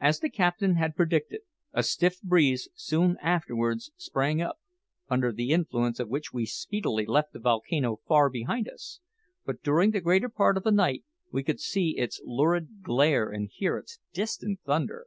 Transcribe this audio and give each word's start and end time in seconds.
As 0.00 0.20
the 0.20 0.30
captain 0.30 0.76
had 0.76 0.96
predicted, 0.96 1.42
a 1.74 1.82
stiff 1.82 2.22
breeze 2.22 2.70
soon 2.74 3.18
afterwards 3.20 3.92
sprang 3.98 4.40
up, 4.40 4.58
under 5.10 5.30
the 5.30 5.50
influence 5.50 6.00
of 6.00 6.08
which 6.08 6.32
we 6.32 6.46
speedily 6.46 7.04
left 7.04 7.34
the 7.34 7.38
volcano 7.38 8.00
far 8.08 8.30
behind 8.30 8.66
us; 8.66 9.00
but 9.44 9.62
during 9.62 9.90
the 9.90 10.00
greater 10.00 10.30
part 10.30 10.56
of 10.56 10.62
the 10.62 10.70
night 10.72 11.04
we 11.30 11.42
could 11.42 11.60
see 11.60 11.98
its 11.98 12.18
lurid 12.24 12.80
glare 12.82 13.28
and 13.28 13.50
hear 13.52 13.76
its 13.76 14.00
distant 14.14 14.58
thunder. 14.62 15.06